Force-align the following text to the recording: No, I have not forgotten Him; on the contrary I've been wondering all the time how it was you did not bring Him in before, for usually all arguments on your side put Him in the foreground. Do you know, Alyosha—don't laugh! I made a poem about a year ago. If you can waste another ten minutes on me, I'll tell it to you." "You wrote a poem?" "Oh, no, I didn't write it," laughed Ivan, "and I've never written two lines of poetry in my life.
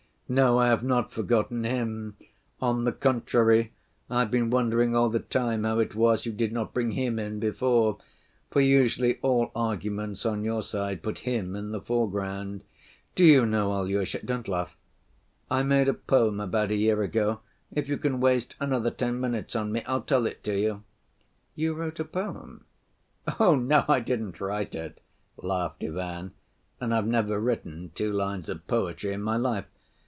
No, 0.31 0.57
I 0.59 0.67
have 0.67 0.81
not 0.81 1.11
forgotten 1.11 1.65
Him; 1.65 2.15
on 2.61 2.85
the 2.85 2.93
contrary 2.93 3.73
I've 4.09 4.31
been 4.31 4.49
wondering 4.49 4.95
all 4.95 5.09
the 5.09 5.19
time 5.19 5.65
how 5.65 5.79
it 5.79 5.93
was 5.93 6.25
you 6.25 6.31
did 6.31 6.53
not 6.53 6.73
bring 6.73 6.91
Him 6.91 7.19
in 7.19 7.41
before, 7.41 7.97
for 8.49 8.61
usually 8.61 9.19
all 9.21 9.51
arguments 9.53 10.25
on 10.25 10.45
your 10.45 10.63
side 10.63 11.03
put 11.03 11.19
Him 11.19 11.53
in 11.53 11.71
the 11.73 11.81
foreground. 11.81 12.63
Do 13.13 13.25
you 13.25 13.45
know, 13.45 13.73
Alyosha—don't 13.73 14.47
laugh! 14.47 14.77
I 15.49 15.63
made 15.63 15.89
a 15.89 15.93
poem 15.93 16.39
about 16.39 16.71
a 16.71 16.75
year 16.77 17.03
ago. 17.03 17.41
If 17.73 17.89
you 17.89 17.97
can 17.97 18.21
waste 18.21 18.55
another 18.57 18.89
ten 18.89 19.19
minutes 19.19 19.53
on 19.53 19.73
me, 19.73 19.83
I'll 19.85 19.99
tell 19.99 20.25
it 20.25 20.45
to 20.45 20.57
you." 20.57 20.81
"You 21.55 21.73
wrote 21.73 21.99
a 21.99 22.05
poem?" 22.05 22.63
"Oh, 23.37 23.55
no, 23.57 23.83
I 23.89 23.99
didn't 23.99 24.39
write 24.39 24.75
it," 24.75 25.01
laughed 25.35 25.83
Ivan, 25.83 26.31
"and 26.79 26.93
I've 26.95 27.05
never 27.05 27.37
written 27.37 27.91
two 27.95 28.13
lines 28.13 28.47
of 28.47 28.65
poetry 28.65 29.11
in 29.11 29.21
my 29.21 29.35
life. 29.35 29.65